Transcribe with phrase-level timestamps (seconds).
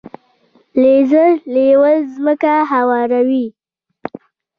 [0.81, 3.45] لیزر لیول ځمکه هواروي.